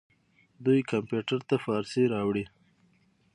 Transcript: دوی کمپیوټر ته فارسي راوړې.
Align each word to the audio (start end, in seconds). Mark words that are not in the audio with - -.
دوی 0.65 0.79
کمپیوټر 0.91 1.39
ته 1.49 1.55
فارسي 1.63 2.03
راوړې. 2.13 2.45